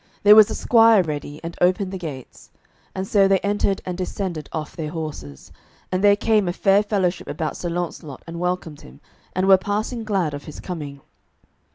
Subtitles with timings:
[0.23, 2.49] There was a squire ready, and opened the gates;
[2.95, 5.51] and so they entered and descended off their horses,
[5.91, 8.99] and there came a fair fellowship about Sir Launcelot and welcomed him,
[9.35, 11.01] and were passing glad of his coming.